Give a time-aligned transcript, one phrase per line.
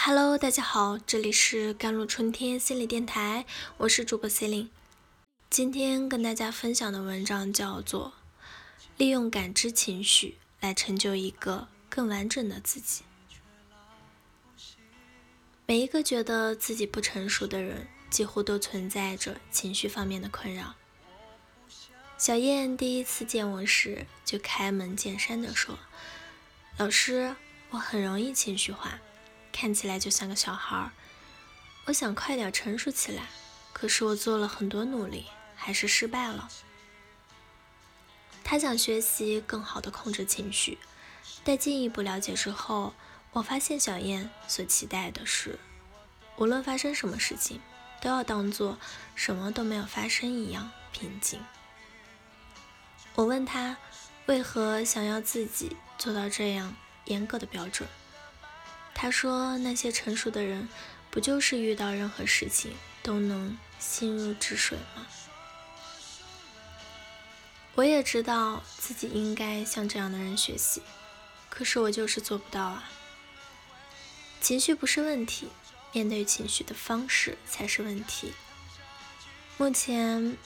[0.00, 3.44] Hello，大家好，这里是甘露春天心理电台，
[3.78, 4.70] 我是主播 c e l i n e
[5.50, 8.12] 今天跟大家分享的文章叫做
[8.96, 13.02] 《利用感知情绪来成就一个更完整的自己》。
[15.66, 20.76] 每一个觉得自己不成熟的人，几乎都存在着情绪方面的困扰。
[22.16, 25.76] 小燕第一次见我时，就开门见山的说
[26.78, 27.34] ：“老师，
[27.70, 29.00] 我很容易情绪化。”
[29.60, 30.92] 看起来就像个小孩儿，
[31.86, 33.24] 我想快点成熟起来，
[33.72, 35.26] 可是我做了很多努力，
[35.56, 36.48] 还是失败了。
[38.44, 40.78] 他想学习更好的控制情绪，
[41.42, 42.94] 在进一步了解之后，
[43.32, 45.58] 我发现小燕所期待的是，
[46.36, 47.60] 无论发生什么事情，
[48.00, 48.78] 都要当做
[49.16, 51.44] 什么都没有发生一样平静。
[53.16, 53.76] 我问他
[54.26, 57.88] 为何想要自己做到这样严格的标准。
[59.00, 60.68] 他说：“那些成熟的人，
[61.08, 65.06] 不就是遇到任何事情都能心如止水吗？”
[67.76, 70.82] 我也知道自己应该向这样的人学习，
[71.48, 72.90] 可是我就是做不到啊。
[74.40, 75.48] 情绪不是问题，
[75.92, 78.32] 面对情绪的方式才是问题。
[79.58, 80.36] 目前，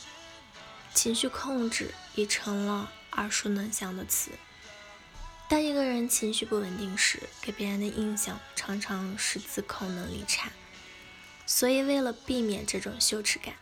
[0.92, 4.32] 情绪控制已成了耳熟能详的词。
[5.52, 10.50] 当一个人情绪不稳定时，给别人的印象常常是自控能力差。
[11.44, 13.54] 所以，为了避免这种羞耻感，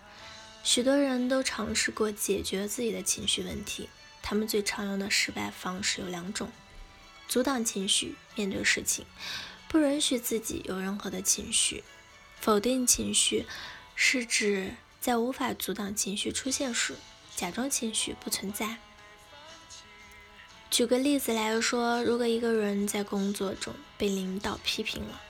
[0.63, 3.89] 许多人都尝试过解决自己的情绪问题。
[4.23, 6.53] 他们最常用的失败方式有两种：
[7.27, 9.05] 阻挡情绪，面对事情，
[9.67, 11.83] 不允许自己有任何的情绪；
[12.41, 13.47] 否定情绪，
[13.97, 16.95] 是指在无法阻挡情绪出现时，
[17.35, 18.79] 假装情绪不存在。
[20.71, 25.21] 举个例子来说，如果一个人在工作中被领导批评了，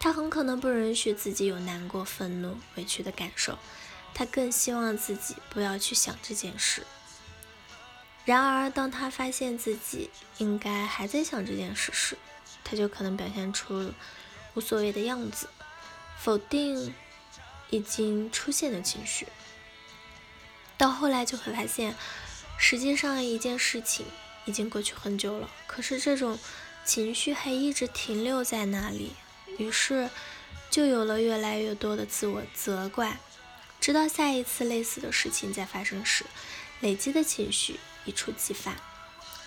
[0.00, 3.56] 他很可能不允许自己有难过、愤怒、委屈的感受，
[4.12, 6.82] 他更希望自己不要去想这件事。
[8.24, 12.18] 然而，当他发现自己应该还在想这件事时，
[12.64, 13.92] 他就可能表现出
[14.54, 15.48] 无所谓的样子，
[16.18, 16.92] 否定
[17.70, 19.28] 已经出现的情绪。
[20.76, 21.94] 到后来就会发现，
[22.58, 24.04] 实际上一件事情。
[24.46, 26.38] 已经过去很久了，可是这种
[26.84, 29.12] 情绪还一直停留在那里，
[29.58, 30.08] 于是
[30.70, 33.18] 就有了越来越多的自我责怪，
[33.80, 36.24] 直到下一次类似的事情再发生时，
[36.80, 38.76] 累积的情绪一触即发，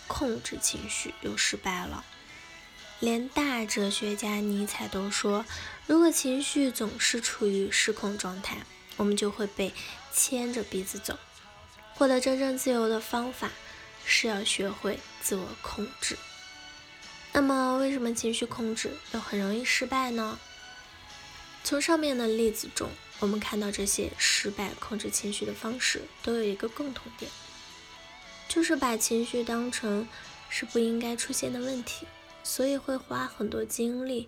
[0.07, 2.05] 控制情绪又失败了。
[2.99, 5.45] 连大哲学家尼采都说，
[5.87, 8.57] 如果情绪总是处于失控状态，
[8.97, 9.73] 我们就会被
[10.11, 11.17] 牵着鼻子走。
[11.95, 13.51] 获得真正自由的方法。
[14.05, 16.17] 是要学会自我控制。
[17.31, 20.39] 那么，为什么情绪控制又很容易失败呢？
[21.63, 22.89] 从上面的例子中，
[23.19, 27.29] 我们看到这些失败控制情绪的方式都有一个共同点，
[28.47, 30.07] 就是把情绪当成
[30.49, 32.07] 是不应该出现的问题，
[32.43, 34.27] 所以会花很多精力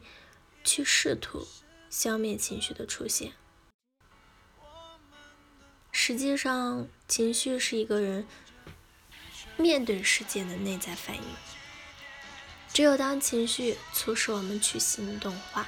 [0.64, 1.48] 去试图
[1.90, 3.32] 消灭情绪的出现。
[5.92, 8.28] 实际上，情绪是一个人。
[9.58, 11.24] 面对事件的内在反应，
[12.74, 15.68] 只有当情绪促使我们去行动化，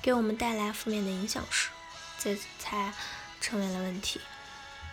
[0.00, 1.70] 给我们带来负面的影响时，
[2.18, 2.92] 这才
[3.40, 4.20] 成为了问题。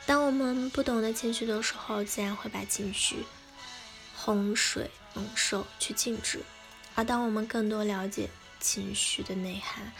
[0.05, 3.25] 当我们不懂得情绪的时候，自然会把情绪
[4.15, 6.39] 洪水猛兽去禁止；
[6.95, 9.91] 而当我们更多了解情绪的内涵，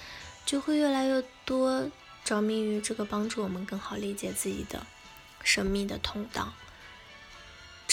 [0.46, 1.90] 就会越来越多
[2.24, 4.86] 着迷于这个帮助我们更好理解自己的
[5.44, 6.54] 神秘的通道。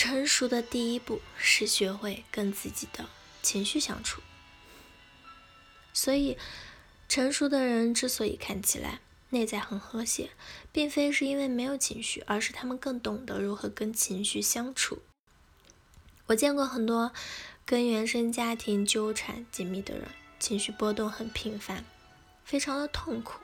[0.05, 3.09] 成熟的第一步是学会跟自己的
[3.41, 4.21] 情绪相处。
[5.93, 6.37] 所以，
[7.09, 8.99] 成熟的人之所以看起来
[9.31, 10.31] 内在很和谐，
[10.73, 15.03] 并非是因为没有情绪，而是他们更懂得如何跟情绪相处。
[16.27, 17.13] 我见过很多
[17.65, 20.09] 跟原生家庭纠缠紧密的人，
[20.41, 21.85] 情绪波动很频繁，
[22.45, 23.41] 非常的痛苦。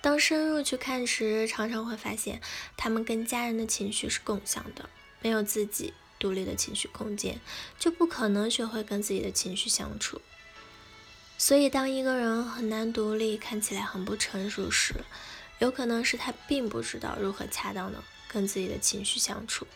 [0.00, 2.40] 当深入去看时，常常会发现
[2.76, 4.88] 他们跟家人的情绪是共享的。
[5.26, 7.40] 没有自己独立的情绪空间，
[7.80, 10.20] 就不可能学会跟自己的情绪相处。
[11.36, 14.94] 所以，当一个人很难独立，看起来很不成熟时，
[15.58, 19.66] 有可能是他并不知道如何恰当的跟自己的情绪相处，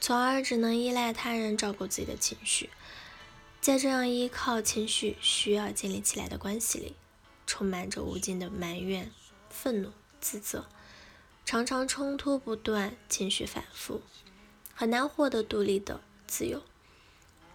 [0.00, 2.70] 从而只能依赖他人照顾自己的情绪。
[3.60, 6.96] 在这样依靠情绪需要建立起来的关系里，
[7.46, 9.12] 充满着无尽的埋怨、
[9.48, 10.66] 愤怒、自责，
[11.44, 14.02] 常常冲突不断，情绪反复。
[14.78, 16.62] 很难获得独立的自由。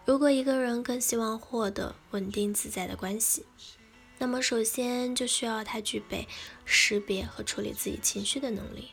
[0.06, 3.46] 如果一个人更希望获得稳定自在的关系，
[4.18, 6.28] 那么首先就需要他具备
[6.66, 8.90] 识别和处理自己情绪的能力。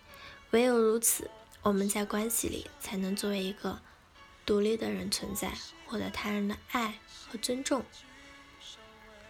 [0.50, 1.30] 唯有如此，
[1.62, 3.80] 我们在关系里才能作为一个
[4.44, 5.54] 独立的人存在，
[5.86, 7.82] 获得他人的爱和尊重。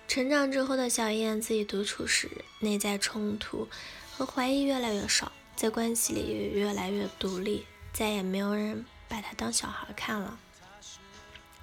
[0.09, 2.29] 成长之后的小燕自己独处时，
[2.59, 3.69] 内在冲突
[4.17, 7.65] 和怀疑越来越少，在关系里也越来越独立，
[7.99, 10.39] 再也没有人把他当小孩看了。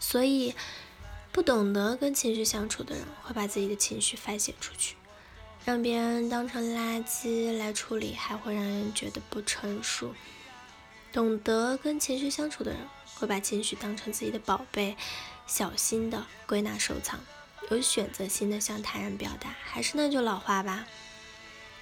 [0.01, 0.53] 所以，
[1.31, 4.97] 不懂得跟情绪相处的人，会把自己的情绪发泄出去，
[5.63, 10.13] 让别人当成垃圾来处理，还会让人觉得不成熟。
[11.13, 12.81] 懂得跟情绪相处的人，
[13.13, 14.97] 会把情绪当成自己的宝贝，
[15.47, 17.21] 小心的归纳收藏。
[17.69, 20.85] 有选择性的向他人表达，还是那句老话吧，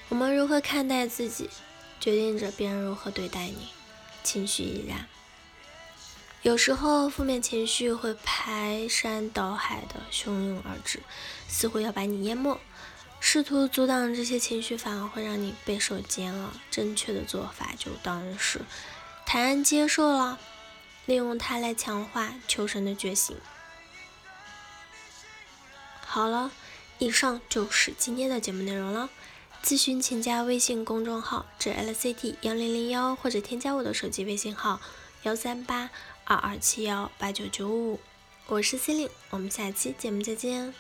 [0.09, 1.50] 我们如何看待自己，
[2.00, 3.69] 决定着别人如何对待你。
[4.24, 5.08] 情绪依然，
[6.42, 11.02] 有时候负面情绪会排山倒海的汹涌而至，
[11.48, 12.60] 似乎要把你淹没。
[13.20, 16.50] 试图阻挡这些情绪，反而会让你备受煎熬。
[16.70, 18.62] 正确的做法就当然是
[19.25, 20.40] 坦然接受了，
[21.06, 23.38] 利用它来强化求生的决心。
[26.06, 26.52] 好了，
[27.00, 29.10] 以上就是今天的节目内容了。
[29.63, 34.81] 咨询请加微信公众号“j l c t 幺零零幺”或者添加我的手机微信号
[35.24, 35.89] 幺三八
[36.25, 37.98] 二二七幺八九九五。
[38.48, 40.74] 我是司令，我们下期节目再见。